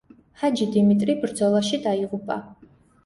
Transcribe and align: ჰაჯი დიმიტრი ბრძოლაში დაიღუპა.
ჰაჯი 0.43 0.67
დიმიტრი 0.77 1.15
ბრძოლაში 1.25 1.81
დაიღუპა. 1.87 2.39